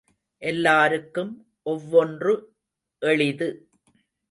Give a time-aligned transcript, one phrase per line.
[0.41, 1.31] எல்லாருக்கும்
[1.65, 2.33] ஒவ்வொன்று
[3.01, 3.49] எளிது.